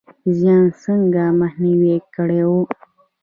[0.37, 2.55] زیان څنګه مخنیوی کړو؟